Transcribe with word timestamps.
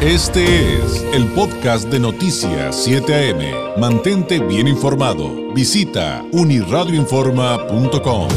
Este 0.00 0.76
es 0.76 1.02
el 1.12 1.26
podcast 1.32 1.88
de 1.88 1.98
Noticias 1.98 2.84
7 2.84 3.32
AM. 3.32 3.80
Mantente 3.80 4.38
bien 4.38 4.68
informado. 4.68 5.52
Visita 5.52 6.24
uniradioinforma.com. 6.30 8.28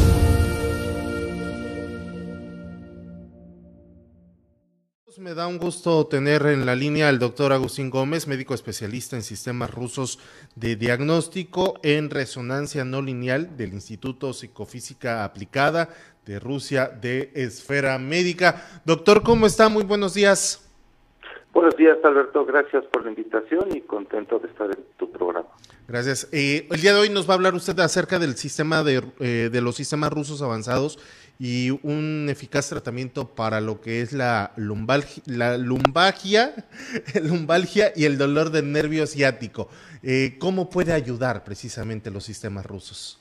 Me 5.18 5.34
da 5.34 5.46
un 5.46 5.58
gusto 5.58 6.04
tener 6.08 6.44
en 6.46 6.66
la 6.66 6.74
línea 6.74 7.08
al 7.08 7.20
doctor 7.20 7.52
Agustín 7.52 7.90
Gómez, 7.90 8.26
médico 8.26 8.54
especialista 8.54 9.14
en 9.14 9.22
sistemas 9.22 9.70
rusos 9.70 10.18
de 10.56 10.74
diagnóstico 10.74 11.78
en 11.84 12.10
resonancia 12.10 12.84
no 12.84 13.00
lineal 13.00 13.56
del 13.56 13.72
Instituto 13.72 14.32
Psicofísica 14.32 15.22
Aplicada 15.22 15.90
de 16.26 16.40
Rusia 16.40 16.88
de 16.88 17.30
Esfera 17.36 17.96
Médica. 17.98 18.66
Doctor, 18.84 19.22
¿cómo 19.22 19.46
está? 19.46 19.68
Muy 19.68 19.84
buenos 19.84 20.14
días. 20.14 20.71
Buenos 21.52 21.76
días, 21.76 21.98
Alberto. 22.02 22.46
Gracias 22.46 22.84
por 22.86 23.04
la 23.04 23.10
invitación 23.10 23.76
y 23.76 23.82
contento 23.82 24.38
de 24.38 24.48
estar 24.48 24.70
en 24.70 24.82
tu 24.96 25.10
programa. 25.10 25.48
Gracias. 25.86 26.28
Eh, 26.32 26.66
el 26.70 26.80
día 26.80 26.94
de 26.94 27.00
hoy 27.00 27.10
nos 27.10 27.28
va 27.28 27.34
a 27.34 27.36
hablar 27.36 27.54
usted 27.54 27.78
acerca 27.80 28.18
del 28.18 28.36
sistema 28.36 28.82
de, 28.82 29.02
eh, 29.20 29.50
de, 29.52 29.60
los 29.60 29.76
sistemas 29.76 30.10
rusos 30.10 30.40
avanzados 30.40 30.98
y 31.38 31.70
un 31.82 32.28
eficaz 32.30 32.70
tratamiento 32.70 33.28
para 33.34 33.60
lo 33.60 33.82
que 33.82 34.00
es 34.00 34.14
la, 34.14 34.52
lumbalgia, 34.56 35.22
la 35.26 35.58
lumbalgia, 35.58 36.54
lumbalgia 37.22 37.92
y 37.94 38.06
el 38.06 38.16
dolor 38.16 38.50
del 38.50 38.72
nervio 38.72 39.06
ciático. 39.06 39.68
Eh, 40.02 40.36
¿Cómo 40.38 40.70
puede 40.70 40.94
ayudar 40.94 41.44
precisamente 41.44 42.10
los 42.10 42.24
sistemas 42.24 42.64
rusos? 42.64 43.20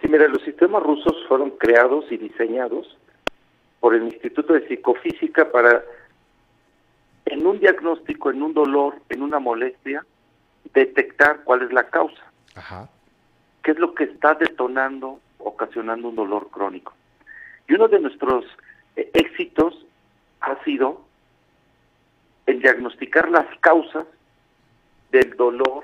Sí, 0.00 0.08
mira, 0.08 0.28
los 0.28 0.42
sistemas 0.42 0.82
rusos 0.82 1.14
fueron 1.28 1.50
creados 1.50 2.06
y 2.10 2.16
diseñados 2.16 2.96
por 3.80 3.94
el 3.94 4.04
Instituto 4.04 4.54
de 4.54 4.66
Psicofísica 4.66 5.50
para 5.50 5.84
en 7.26 7.46
un 7.46 7.58
diagnóstico, 7.58 8.30
en 8.30 8.42
un 8.42 8.54
dolor, 8.54 9.00
en 9.08 9.22
una 9.22 9.38
molestia, 9.38 10.04
detectar 10.72 11.42
cuál 11.44 11.62
es 11.62 11.72
la 11.72 11.88
causa. 11.88 12.22
Ajá. 12.54 12.88
¿Qué 13.62 13.72
es 13.72 13.78
lo 13.78 13.94
que 13.94 14.04
está 14.04 14.34
detonando, 14.34 15.20
ocasionando 15.38 16.08
un 16.08 16.16
dolor 16.16 16.48
crónico? 16.50 16.94
Y 17.68 17.74
uno 17.74 17.88
de 17.88 17.98
nuestros 17.98 18.44
eh, 18.94 19.10
éxitos 19.12 19.84
ha 20.40 20.62
sido 20.62 21.04
en 22.46 22.60
diagnosticar 22.60 23.28
las 23.28 23.46
causas 23.58 24.06
del 25.10 25.36
dolor 25.36 25.82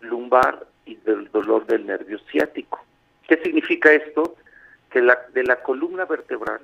lumbar 0.00 0.66
y 0.84 0.94
del 0.96 1.30
dolor 1.32 1.66
del 1.66 1.86
nervio 1.86 2.20
ciático. 2.30 2.84
¿Qué 3.26 3.40
significa 3.42 3.92
esto? 3.92 4.36
Que 4.90 5.02
la, 5.02 5.18
de 5.34 5.42
la 5.42 5.62
columna 5.62 6.04
vertebral 6.04 6.60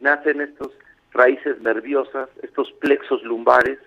nacen 0.00 0.40
estos 0.40 0.70
raíces 1.12 1.60
nerviosas, 1.60 2.28
estos 2.42 2.70
plexos 2.72 3.22
lumbares, 3.22 3.78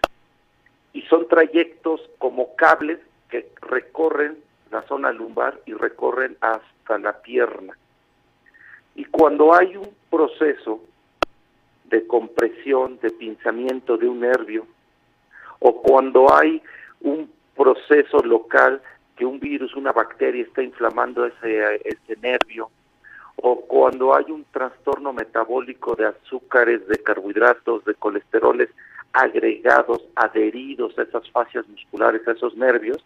y 0.94 1.02
son 1.04 1.28
trayectos 1.28 2.02
como 2.20 2.56
cables 2.56 3.00
que 3.30 3.50
recorren 3.62 4.38
la 4.72 4.82
zona 4.84 5.12
lumbar 5.12 5.60
y 5.66 5.74
recorren 5.74 6.38
hasta 6.42 6.98
la 6.98 7.22
pierna. 7.22 7.78
Y 8.96 9.06
cuando 9.06 9.54
hay 9.54 9.76
un 9.76 9.90
proceso 10.10 10.82
de 11.86 12.08
compresión, 12.08 12.98
de 13.02 13.12
pinzamiento 13.12 13.98
de 13.98 14.08
un 14.08 14.22
nervio, 14.22 14.66
o 15.60 15.82
cuando 15.82 16.34
hay 16.34 16.62
un 17.02 17.32
proceso 17.56 18.20
local 18.20 18.82
que 19.16 19.26
un 19.26 19.40
virus, 19.40 19.76
una 19.76 19.92
bacteria 19.92 20.44
está 20.44 20.62
inflamando 20.62 21.26
ese, 21.26 21.82
ese 21.86 22.20
nervio, 22.22 22.70
o 23.38 23.62
cuando 23.62 24.16
hay 24.16 24.26
un 24.30 24.46
trastorno 24.52 25.14
metabólico 25.14 25.96
de 25.96 26.08
azúcares, 26.08 26.88
de 26.88 26.98
carbohidratos, 26.98 27.84
de 27.86 27.94
colesteroles 27.96 28.70
agregados, 29.14 30.04
adheridos 30.16 30.98
a 30.98 31.04
esas 31.04 31.30
fascias 31.32 31.68
musculares, 31.68 32.28
a 32.28 32.32
esos 32.32 32.56
nervios, 32.56 33.04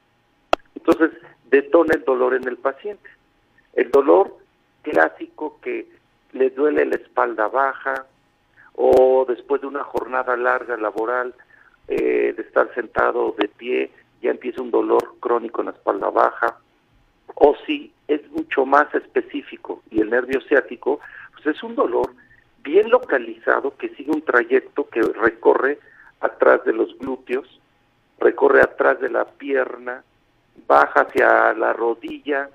entonces 0.75 1.11
detona 1.49 1.95
el 1.95 2.03
dolor 2.03 2.35
en 2.35 2.47
el 2.47 2.57
paciente. 2.57 3.09
El 3.73 3.91
dolor 3.91 4.37
clásico 4.81 5.59
que 5.61 5.87
le 6.33 6.49
duele 6.51 6.85
la 6.85 6.95
espalda 6.95 7.47
baja 7.47 8.05
o 8.75 9.25
después 9.27 9.61
de 9.61 9.67
una 9.67 9.83
jornada 9.83 10.37
larga 10.37 10.77
laboral 10.77 11.33
eh, 11.87 12.33
de 12.35 12.41
estar 12.41 12.73
sentado 12.73 13.35
de 13.37 13.47
pie, 13.47 13.91
ya 14.21 14.31
empieza 14.31 14.61
un 14.61 14.71
dolor 14.71 15.15
crónico 15.19 15.61
en 15.61 15.67
la 15.67 15.73
espalda 15.73 16.09
baja, 16.09 16.57
o 17.39 17.55
si 17.65 17.91
es 18.07 18.29
mucho 18.31 18.65
más 18.65 18.93
específico 18.93 19.81
y 19.89 20.01
el 20.01 20.09
nervio 20.09 20.41
ciático, 20.41 20.99
pues 21.33 21.55
es 21.55 21.63
un 21.63 21.75
dolor 21.75 22.13
bien 22.63 22.89
localizado 22.89 23.75
que 23.77 23.89
sigue 23.89 24.11
un 24.11 24.21
trayecto 24.21 24.89
que 24.89 25.01
recorre 25.01 25.79
atrás 26.19 26.63
de 26.65 26.73
los 26.73 26.97
glúteos, 26.99 27.59
recorre 28.19 28.61
atrás 28.61 28.99
de 28.99 29.09
la 29.09 29.25
pierna, 29.25 30.03
baja 30.67 31.01
hacia 31.01 31.53
la 31.53 31.71
rodilla, 31.71 32.49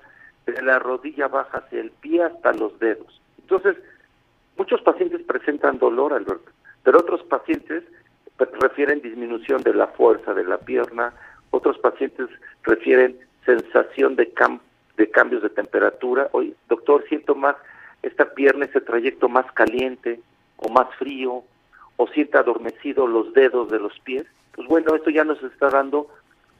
de 0.45 0.61
la 0.61 0.77
rodilla 0.77 1.27
baja 1.27 1.57
hacia 1.57 1.81
el 1.81 1.89
pie 1.89 2.23
hasta 2.23 2.53
los 2.53 2.77
dedos. 2.79 3.19
Entonces, 3.41 3.75
muchos 4.57 4.81
pacientes 4.81 5.23
presentan 5.23 5.79
dolor, 5.79 6.13
Alberto, 6.13 6.51
pero 6.83 6.99
otros 6.99 7.23
pacientes 7.23 7.83
refieren 8.37 9.01
disminución 9.01 9.63
de 9.63 9.73
la 9.73 9.87
fuerza 9.87 10.35
de 10.35 10.43
la 10.43 10.59
pierna, 10.59 11.11
otros 11.49 11.79
pacientes 11.79 12.29
refieren 12.63 13.17
sensación 13.45 14.15
de, 14.15 14.31
de 14.97 15.09
cambios 15.09 15.43
de 15.43 15.49
temperatura. 15.49 16.29
Hoy, 16.31 16.55
doctor, 16.69 17.03
siento 17.07 17.35
más 17.35 17.55
esta 18.01 18.33
pierna, 18.33 18.65
ese 18.65 18.81
trayecto 18.81 19.29
más 19.29 19.51
caliente 19.53 20.19
o 20.57 20.69
más 20.69 20.93
frío, 20.95 21.43
o 21.97 22.07
sienta 22.07 22.39
adormecido 22.39 23.07
los 23.07 23.33
dedos 23.33 23.69
de 23.69 23.79
los 23.79 23.97
pies. 23.99 24.25
Pues 24.53 24.67
bueno, 24.67 24.95
esto 24.95 25.09
ya 25.09 25.23
nos 25.23 25.41
está 25.43 25.69
dando, 25.69 26.07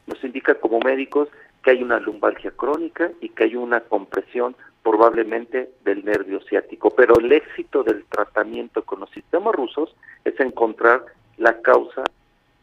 nos 0.07 0.23
indica 0.23 0.55
como 0.55 0.79
médicos 0.79 1.29
que 1.63 1.71
hay 1.71 1.83
una 1.83 1.99
lumbalgia 1.99 2.51
crónica 2.51 3.11
y 3.21 3.29
que 3.29 3.45
hay 3.45 3.55
una 3.55 3.81
compresión 3.81 4.55
probablemente 4.83 5.71
del 5.83 6.05
nervio 6.05 6.39
ciático. 6.41 6.91
Pero 6.91 7.17
el 7.19 7.31
éxito 7.31 7.83
del 7.83 8.05
tratamiento 8.05 8.83
con 8.83 8.99
los 8.99 9.09
sistemas 9.09 9.55
rusos 9.55 9.95
es 10.23 10.39
encontrar 10.39 11.03
la 11.37 11.59
causa 11.61 12.03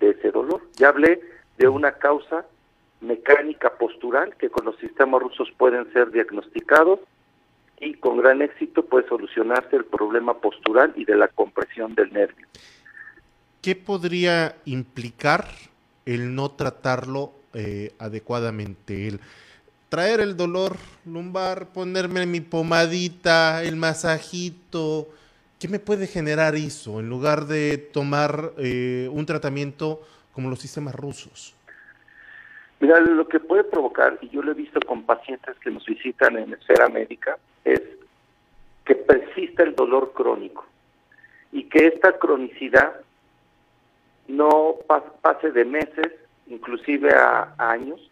de 0.01 0.11
ese 0.11 0.31
dolor. 0.31 0.63
Ya 0.75 0.89
hablé 0.89 1.21
de 1.59 1.69
una 1.69 1.93
causa 1.93 2.47
mecánica 3.03 3.77
postural 3.77 4.35
que 4.37 4.49
con 4.49 4.65
los 4.65 4.77
sistemas 4.79 5.21
rusos 5.21 5.49
pueden 5.59 5.93
ser 5.93 6.11
diagnosticados 6.11 7.01
y 7.81 7.95
con 7.95 8.19
gran 8.19 8.43
éxito 8.43 8.85
puede 8.85 9.09
solucionarse 9.09 9.77
el 9.77 9.85
problema 9.85 10.35
postural 10.35 10.93
y 10.97 11.05
de 11.05 11.17
la 11.17 11.29
compresión 11.29 11.95
del 11.95 12.13
nervio. 12.13 12.47
¿Qué 13.61 13.75
podría 13.77 14.57
implicar 14.65 15.47
el 16.07 16.35
no 16.35 16.53
tratarlo 16.53 17.33
eh, 17.55 17.93
adecuadamente? 17.99 19.09
El 19.09 19.21
traer 19.89 20.21
el 20.21 20.37
dolor 20.37 20.77
lumbar, 21.05 21.73
ponerme 21.73 22.25
mi 22.25 22.41
pomadita, 22.41 23.63
el 23.63 23.77
masajito. 23.77 25.09
¿Qué 25.59 25.69
me 25.69 25.79
puede 25.79 26.07
generar 26.07 26.55
eso 26.55 26.99
en 26.99 27.09
lugar 27.09 27.47
de 27.47 27.79
tomar 27.79 28.53
eh, 28.59 29.09
un 29.13 29.27
tratamiento 29.27 30.01
como 30.33 30.51
los 30.51 30.61
sistemas 30.61 30.95
rusos? 30.95 31.55
Mira, 32.83 32.99
lo 32.99 33.29
que 33.29 33.39
puede 33.39 33.63
provocar, 33.63 34.19
y 34.23 34.29
yo 34.31 34.43
lo 34.43 34.51
he 34.51 34.55
visto 34.55 34.81
con 34.85 35.05
pacientes 35.05 35.57
que 35.61 35.71
nos 35.71 35.87
visitan 35.87 36.37
en 36.37 36.53
esfera 36.53 36.89
médica, 36.89 37.39
es 37.65 37.81
que 38.85 38.97
persista 38.97 39.63
el 39.63 39.77
dolor 39.77 40.13
crónico 40.13 40.67
y 41.53 41.63
que 41.69 41.87
esta 41.87 42.19
cronicidad 42.19 42.97
no 44.27 44.79
pase 45.23 45.53
de 45.53 45.65
meses, 45.65 46.09
inclusive 46.49 47.15
a 47.15 47.55
años, 47.57 48.11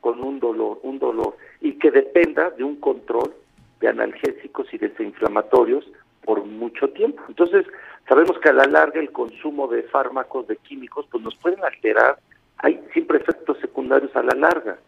con 0.00 0.22
un 0.22 0.38
dolor, 0.38 0.78
un 0.84 1.00
dolor, 1.00 1.36
y 1.60 1.72
que 1.72 1.90
dependa 1.90 2.50
de 2.50 2.62
un 2.62 2.76
control 2.76 3.34
de 3.80 3.88
analgésicos 3.88 4.72
y 4.72 4.78
desinflamatorios 4.78 5.84
por 6.24 6.44
mucho 6.44 6.90
tiempo. 6.90 7.24
Entonces, 7.26 7.66
sabemos 8.08 8.38
que 8.38 8.50
a 8.50 8.52
la 8.52 8.66
larga 8.66 9.00
el 9.00 9.10
consumo 9.10 9.66
de 9.66 9.82
fármacos, 9.82 10.46
de 10.46 10.58
químicos, 10.58 11.06
pues 11.10 11.24
nos 11.24 11.34
pueden 11.34 11.64
alterar 11.64 12.18
hay 12.62 12.80
siempre 12.92 13.18
efectos 13.18 13.58
secundarios 13.58 14.14
a 14.16 14.22
la 14.22 14.34
larga. 14.34 14.78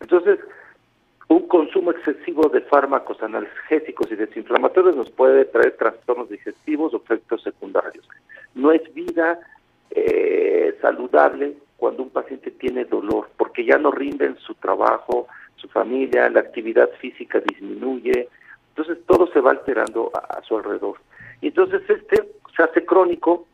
Entonces, 0.00 0.38
un 1.28 1.48
consumo 1.48 1.90
excesivo 1.90 2.48
de 2.48 2.60
fármacos 2.62 3.22
analgésicos 3.22 4.10
y 4.10 4.16
desinflamatorios 4.16 4.96
nos 4.96 5.10
puede 5.10 5.44
traer 5.46 5.76
trastornos 5.76 6.28
digestivos 6.28 6.94
o 6.94 6.98
efectos 6.98 7.42
secundarios. 7.42 8.08
No 8.54 8.72
es 8.72 8.82
vida 8.94 9.40
eh, 9.90 10.76
saludable 10.80 11.54
cuando 11.76 12.04
un 12.04 12.10
paciente 12.10 12.50
tiene 12.52 12.84
dolor, 12.84 13.30
porque 13.36 13.64
ya 13.64 13.78
no 13.78 13.90
rinde 13.90 14.26
en 14.26 14.36
su 14.38 14.54
trabajo, 14.54 15.26
su 15.56 15.68
familia, 15.68 16.28
la 16.30 16.40
actividad 16.40 16.90
física 17.00 17.40
disminuye, 17.40 18.28
entonces 18.68 18.98
todo 19.06 19.26
se 19.32 19.40
va 19.40 19.52
alterando 19.52 20.10
a 20.14 20.42
su 20.42 20.56
alrededor. 20.56 20.98
Y 21.40 21.48
entonces 21.48 21.82
este 21.88 22.28
se 22.56 22.62
hace 22.62 22.84
crónico 22.84 23.46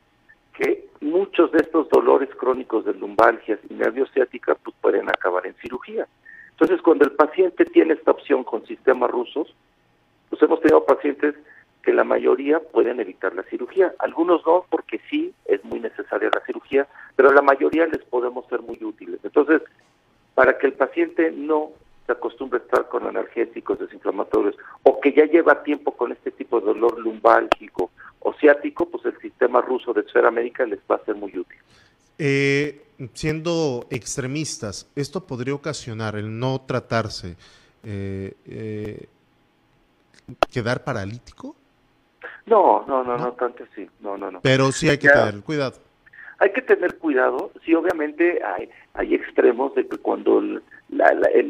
que 0.61 0.89
muchos 1.01 1.51
de 1.53 1.59
estos 1.59 1.89
dolores 1.89 2.29
crónicos 2.37 2.85
de 2.85 2.93
lumbalgias 2.93 3.59
y 3.69 3.75
nervio 3.75 4.07
ciática 4.09 4.55
pues, 4.55 4.77
pueden 4.81 5.09
acabar 5.09 5.47
en 5.47 5.55
cirugía. 5.55 6.07
Entonces, 6.51 6.83
cuando 6.83 7.07
el 7.07 7.13
paciente 7.13 7.65
tiene 7.65 7.95
esta 7.95 8.11
opción 8.11 8.45
con 8.45 8.67
sistemas 8.67 9.11
rusos, 9.11 9.55
pues 10.29 10.43
hemos 10.43 10.61
tenido 10.61 10.85
pacientes 10.85 11.35
que 11.83 11.95
la 11.95 12.05
mayoría 12.05 12.61
pueden 12.61 13.01
evitar 13.01 13.35
la 13.35 13.43
cirugía. 13.45 13.95
Algunos 13.99 14.45
no, 14.45 14.67
porque 14.69 15.01
sí 15.09 15.33
es 15.47 15.65
muy 15.65 15.81
necesaria 15.81 16.29
la 16.35 16.45
cirugía, 16.45 16.87
pero 17.17 17.33
la 17.33 17.41
mayoría 17.41 17.87
les 17.87 18.05
podemos 18.05 18.47
ser 18.49 18.61
muy 18.61 18.79
útiles. 18.85 19.19
Entonces, 19.25 19.63
para 20.35 20.59
que 20.59 20.67
el 20.67 20.75
paciente 20.75 21.33
no 21.33 21.71
se 22.05 22.13
acostumbre 22.13 22.61
a 22.61 22.63
estar 22.63 22.89
con 22.89 23.07
analgésicos 23.07 23.79
desinflamatorios 23.79 24.57
o 24.83 25.01
que 25.01 25.15
ya 25.15 25.25
lleva 25.25 25.63
tiempo 25.63 25.93
con 25.93 26.13
este 26.13 26.31
tipo 26.31 26.61
de 26.61 26.67
dolor 26.67 26.99
lumbálgico 26.99 27.91
pues 28.21 29.05
el 29.05 29.19
sistema 29.21 29.61
ruso 29.61 29.93
de 29.93 30.03
esfera 30.03 30.31
médica 30.31 30.65
les 30.65 30.79
va 30.91 30.97
a 30.97 31.05
ser 31.05 31.15
muy 31.15 31.37
útil. 31.37 31.59
Eh, 32.19 32.83
siendo 33.15 33.87
extremistas, 33.91 34.91
¿esto 34.95 35.27
podría 35.27 35.55
ocasionar 35.55 36.17
el 36.17 36.39
no 36.39 36.61
tratarse, 36.61 37.37
eh, 37.83 38.35
eh, 38.47 39.07
quedar 40.53 40.85
paralítico? 40.85 41.57
No, 42.47 42.85
no, 42.87 43.03
no, 43.05 43.17
no, 43.17 43.33
tanto 43.33 43.65
así, 43.71 43.89
no, 44.01 44.19
no, 44.19 44.31
no. 44.31 44.41
Pero 44.43 44.73
sí 44.73 44.89
hay 44.89 44.99
que 44.99 45.09
tener 45.09 45.41
cuidado. 45.43 45.79
Hay 46.39 46.53
que 46.53 46.63
tener 46.63 46.97
cuidado, 46.97 47.53
sí, 47.65 47.75
obviamente 47.75 48.43
hay, 48.43 48.71
hay 48.95 49.15
extremos 49.15 49.75
de 49.75 49.87
que 49.87 49.99
cuando 49.99 50.39
el, 50.39 50.63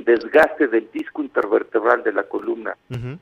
desgaste 0.04 0.66
del 0.66 0.90
disco 0.92 1.22
intervertebral 1.22 2.02
de 2.02 2.12
la 2.12 2.24
columna 2.24 2.76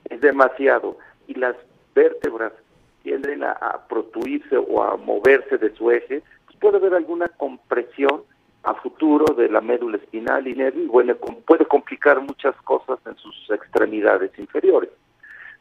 es 0.08 0.20
demasiado 0.22 0.96
y 1.26 1.34
las 1.34 1.56
vértebras 1.94 2.52
tienden 3.02 3.44
a, 3.44 3.52
a 3.52 3.86
protuirse 3.86 4.56
o 4.56 4.82
a 4.82 4.96
moverse 4.96 5.58
de 5.58 5.74
su 5.74 5.90
eje, 5.90 6.22
puede 6.58 6.76
haber 6.76 6.94
alguna 6.94 7.28
compresión 7.28 8.22
a 8.64 8.74
futuro 8.74 9.34
de 9.34 9.48
la 9.48 9.60
médula 9.60 9.96
espinal 9.96 10.46
y 10.46 10.54
bueno, 10.86 11.14
puede 11.16 11.64
complicar 11.64 12.20
muchas 12.20 12.54
cosas 12.62 12.98
en 13.06 13.16
sus 13.16 13.50
extremidades 13.50 14.36
inferiores. 14.38 14.90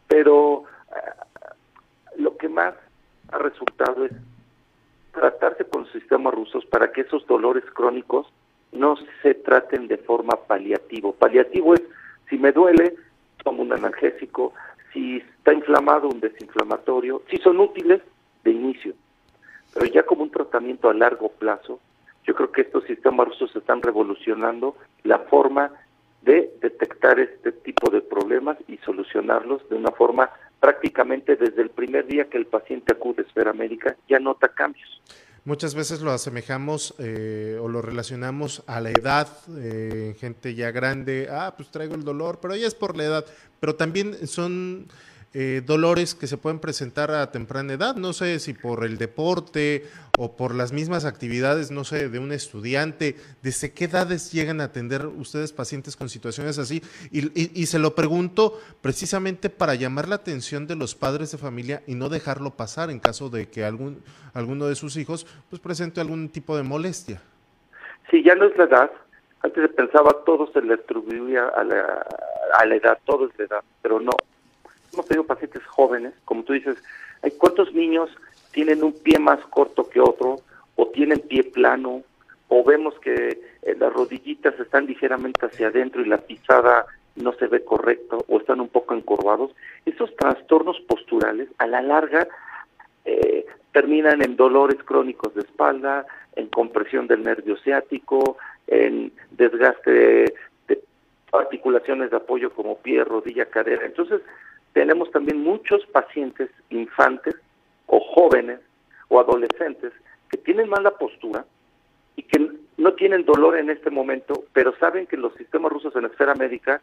Pero 0.07 0.63
eh, 0.95 2.17
lo 2.17 2.35
que 2.37 2.49
más 2.49 2.73
ha 3.31 3.37
resultado 3.37 4.05
es 4.05 4.11
tratarse 5.13 5.65
con 5.65 5.83
los 5.83 5.91
sistemas 5.91 6.33
rusos 6.33 6.65
para 6.65 6.91
que 6.91 7.01
esos 7.01 7.25
dolores 7.27 7.63
crónicos 7.73 8.27
no 8.71 8.95
se 9.21 9.35
traten 9.35 9.87
de 9.87 9.97
forma 9.97 10.35
paliativo. 10.47 11.13
Paliativo 11.13 11.75
es, 11.75 11.81
si 12.29 12.37
me 12.37 12.51
duele, 12.51 12.95
tomo 13.43 13.61
un 13.61 13.73
analgésico, 13.73 14.53
si 14.97 15.17
está 15.17 15.53
inflamado, 15.53 16.09
un 16.09 16.19
desinflamatorio, 16.19 17.21
si 17.29 17.37
son 17.37 17.59
útiles, 17.59 18.01
de 18.43 18.51
inicio 18.51 18.93
pero 19.73 19.85
ya 19.91 20.03
como 20.03 20.23
un 20.23 20.31
tratamiento 20.31 20.89
a 20.89 20.93
largo 20.93 21.29
plazo, 21.29 21.79
yo 22.23 22.33
creo 22.33 22.51
que 22.51 22.61
estos 22.61 22.83
sistemas 22.85 23.27
rusos 23.27 23.55
están 23.55 23.81
revolucionando 23.83 24.75
la 25.03 25.19
forma 25.19 25.71
de 26.23 26.51
detectar 26.61 27.19
este 27.19 27.51
tipo 27.51 27.91
de 27.91 28.01
problemas 28.01 28.57
y 28.67 28.77
solucionarlos 28.77 29.69
de 29.69 29.75
una 29.75 29.91
forma 29.91 30.31
prácticamente 30.59 31.35
desde 31.35 31.61
el 31.61 31.69
primer 31.69 32.07
día 32.07 32.27
que 32.27 32.37
el 32.37 32.47
paciente 32.47 32.93
acude 32.93 33.21
a 33.21 33.25
esfera 33.27 33.53
médica 33.53 33.95
ya 34.09 34.17
nota 34.17 34.47
cambios. 34.47 35.01
Muchas 35.47 35.75
veces 35.75 36.01
lo 36.01 36.11
asemejamos 36.11 36.93
eh, 36.97 37.57
o 37.61 37.69
lo 37.69 37.81
relacionamos 37.81 38.63
a 38.67 38.81
la 38.81 38.89
edad, 38.89 39.29
eh, 39.55 40.13
gente 40.19 40.55
ya 40.55 40.71
grande, 40.71 41.29
ah, 41.31 41.53
pues 41.55 41.71
traigo 41.71 41.95
el 41.95 42.03
dolor, 42.03 42.39
pero 42.41 42.53
ya 42.53 42.67
es 42.67 42.75
por 42.75 42.97
la 42.97 43.05
edad, 43.05 43.25
pero 43.61 43.73
también 43.73 44.27
son 44.27 44.87
eh, 45.33 45.61
dolores 45.65 46.15
que 46.15 46.25
se 46.25 46.37
pueden 46.37 46.59
presentar 46.59 47.11
a 47.11 47.31
temprana 47.31 47.73
edad, 47.73 47.95
no 47.95 48.13
sé 48.13 48.39
si 48.39 48.53
por 48.53 48.85
el 48.85 48.97
deporte 48.97 49.83
o 50.17 50.35
por 50.35 50.55
las 50.55 50.71
mismas 50.71 51.05
actividades, 51.05 51.69
no 51.69 51.83
sé, 51.83 52.09
de 52.09 52.17
un 52.17 52.31
estudiante, 52.31 53.15
¿desde 53.43 53.73
qué 53.73 53.85
edades 53.85 54.31
llegan 54.31 54.61
a 54.61 54.65
atender 54.65 55.05
ustedes 55.05 55.51
pacientes 55.51 55.95
con 55.95 56.09
situaciones 56.09 56.57
así? 56.57 56.81
Y, 57.11 57.65
se 57.67 57.77
lo 57.77 57.93
pregunto 57.93 58.59
precisamente 58.81 59.49
para 59.49 59.75
llamar 59.75 60.07
la 60.07 60.15
atención 60.15 60.65
de 60.65 60.75
los 60.75 60.95
padres 60.95 61.31
de 61.31 61.37
familia 61.37 61.83
y 61.85 61.95
no 61.95 62.09
dejarlo 62.09 62.51
pasar 62.51 62.89
en 62.89 62.99
caso 62.99 63.29
de 63.29 63.49
que 63.49 63.65
algún, 63.65 64.01
alguno 64.33 64.65
de 64.65 64.75
sus 64.75 64.95
hijos 64.95 65.27
pues 65.49 65.61
presente 65.61 65.99
algún 65.99 66.29
tipo 66.29 66.55
de 66.55 66.63
molestia. 66.63 67.21
Sí, 68.09 68.23
ya 68.23 68.33
no 68.35 68.45
es 68.45 68.57
la 68.57 68.63
edad. 68.63 68.91
Antes 69.41 69.61
se 69.61 69.69
pensaba 69.69 70.23
todo 70.25 70.51
se 70.51 70.61
le 70.61 70.75
atribuía 70.75 71.49
a 71.49 71.63
la, 71.63 72.05
a 72.57 72.65
la 72.65 72.75
edad, 72.75 72.97
todo 73.05 73.27
es 73.27 73.37
la 73.37 73.45
edad, 73.45 73.63
pero 73.81 73.99
no, 73.99 74.11
hemos 74.97 75.07
tenido 75.07 75.27
pacientes 75.27 75.63
jóvenes, 75.65 76.13
como 76.25 76.43
tú 76.43 76.53
dices, 76.53 76.75
hay 77.21 77.31
cuántos 77.31 77.71
niños 77.73 78.09
tienen 78.51 78.83
un 78.83 78.93
pie 78.93 79.19
más 79.19 79.39
corto 79.47 79.87
que 79.87 79.99
otro, 79.99 80.37
o 80.75 80.87
tienen 80.87 81.19
pie 81.19 81.43
plano, 81.43 82.01
o 82.47 82.63
vemos 82.63 82.97
que 82.99 83.39
eh, 83.61 83.75
las 83.77 83.93
rodillitas 83.93 84.59
están 84.59 84.87
ligeramente 84.87 85.45
hacia 85.45 85.67
adentro 85.67 86.01
y 86.01 86.05
la 86.05 86.17
pisada 86.17 86.85
no 87.15 87.33
se 87.33 87.47
ve 87.47 87.63
correcto, 87.63 88.25
o 88.27 88.39
están 88.39 88.59
un 88.59 88.69
poco 88.69 88.95
encorvados. 88.95 89.51
Esos 89.85 90.15
trastornos 90.15 90.79
posturales, 90.81 91.47
a 91.59 91.67
la 91.67 91.81
larga, 91.81 92.27
eh, 93.05 93.45
terminan 93.71 94.23
en 94.23 94.35
dolores 94.35 94.81
crónicos 94.83 95.35
de 95.35 95.41
espalda, 95.41 96.07
en 96.35 96.47
compresión 96.47 97.05
del 97.07 97.23
nervio 97.23 97.57
ciático, 97.57 98.37
en 98.65 99.11
desgaste 99.31 99.91
de, 99.91 100.33
de 100.67 100.81
articulaciones 101.33 102.09
de 102.09 102.17
apoyo 102.17 102.51
como 102.51 102.79
pie, 102.79 103.03
rodilla, 103.03 103.45
cadera. 103.45 103.85
Entonces, 103.85 104.21
tenemos 104.77 105.09
también 105.09 105.41
muchos 105.41 105.83
pacientes 105.87 106.51
infantes 106.69 107.33
o 107.87 107.99
jóvenes 107.99 108.59
o 109.07 109.19
adolescentes 109.19 109.91
que 110.29 110.37
tienen 110.37 110.69
mala 110.69 110.91
postura 110.91 111.47
y 112.15 112.21
que 112.21 112.51
no 112.77 112.93
tienen 112.93 113.25
dolor 113.25 113.57
en 113.57 113.71
este 113.71 113.89
momento, 113.89 114.43
pero 114.53 114.77
saben 114.77 115.07
que 115.07 115.17
los 115.17 115.33
sistemas 115.33 115.71
rusos 115.71 115.95
en 115.95 116.03
la 116.03 116.09
esfera 116.09 116.35
médica 116.35 116.79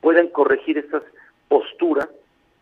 pueden 0.00 0.28
corregir 0.28 0.78
esas 0.78 1.02
posturas 1.48 2.08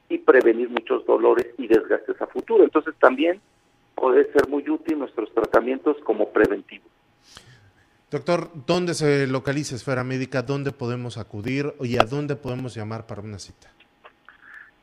y 0.08 0.16
prevenir 0.16 0.70
muchos 0.70 1.04
dolores 1.04 1.48
y 1.58 1.66
desgastes 1.66 2.18
a 2.22 2.26
futuro. 2.28 2.64
Entonces 2.64 2.94
también 2.98 3.38
puede 3.94 4.32
ser 4.32 4.48
muy 4.48 4.66
útil 4.66 4.98
nuestros 4.98 5.30
tratamientos 5.34 5.98
como 6.04 6.30
preventivos. 6.30 6.88
Doctor, 8.10 8.48
¿dónde 8.66 8.94
se 8.94 9.26
localiza 9.26 9.76
Esfera 9.76 10.04
Médica? 10.04 10.40
¿Dónde 10.40 10.72
podemos 10.72 11.18
acudir 11.18 11.74
y 11.82 11.98
a 11.98 12.04
dónde 12.04 12.34
podemos 12.34 12.74
llamar 12.74 13.06
para 13.06 13.20
una 13.20 13.38
cita? 13.38 13.70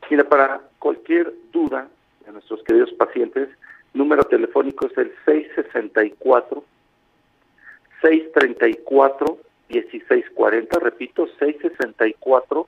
Para 0.08 0.62
cualquier 0.78 1.34
duda 1.52 1.86
de 2.24 2.32
nuestros 2.32 2.62
queridos 2.62 2.90
pacientes, 2.94 3.50
número 3.92 4.24
telefónico 4.24 4.86
es 4.86 4.96
el 4.96 5.12
664 5.26 6.64
634 8.00 9.38
1640, 9.68 10.78
repito, 10.78 11.26
664 11.38 12.66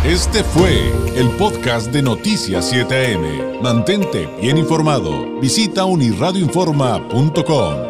Este 0.06 0.46
fue 0.46 0.72
el 1.18 1.30
podcast 1.38 1.92
de 1.92 2.02
Noticias 2.02 2.74
7am. 2.74 3.62
Mantente 3.62 4.30
bien 4.40 4.58
informado. 4.58 5.42
Visita 5.42 5.84
unirradioinforma.com. 5.84 7.89